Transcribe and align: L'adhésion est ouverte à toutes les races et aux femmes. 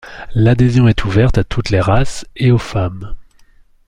L'adhésion 0.33 0.87
est 0.87 1.05
ouverte 1.05 1.37
à 1.37 1.43
toutes 1.43 1.69
les 1.69 1.79
races 1.79 2.25
et 2.35 2.49
aux 2.49 2.57
femmes. 2.57 3.15